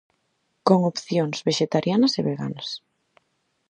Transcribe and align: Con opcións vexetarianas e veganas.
Con 0.67 0.79
opcións 0.91 1.37
vexetarianas 1.47 2.13
e 2.19 2.21
veganas. 2.29 2.67